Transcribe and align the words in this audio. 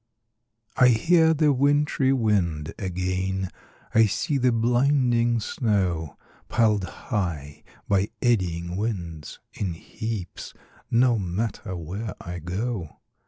I 0.77 0.87
hear 0.87 1.31
the 1.31 1.53
wintry 1.53 2.11
wind 2.11 2.73
again, 2.79 3.49
I 3.93 4.07
see 4.07 4.39
the 4.39 4.51
blinding 4.51 5.39
snow, 5.39 6.17
Pil'd 6.49 6.85
high, 6.85 7.63
by 7.87 8.09
eddying 8.19 8.77
winds, 8.77 9.37
in 9.53 9.73
heaps, 9.73 10.55
No 10.89 11.19
matter 11.19 11.75
where 11.75 12.15
I 12.19 12.39
go. 12.39 12.97